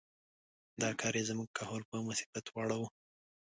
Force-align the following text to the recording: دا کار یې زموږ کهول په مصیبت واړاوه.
دا 0.81 0.89
کار 1.01 1.13
یې 1.19 1.23
زموږ 1.29 1.49
کهول 1.57 1.81
په 1.89 1.97
مصیبت 2.07 2.45
واړاوه. 2.49 2.89